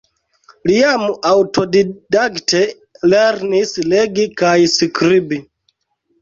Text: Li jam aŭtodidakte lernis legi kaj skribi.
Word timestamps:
Li 0.69 0.77
jam 0.77 1.01
aŭtodidakte 1.31 2.61
lernis 3.13 3.75
legi 3.93 4.27
kaj 4.43 4.55
skribi. 4.79 5.41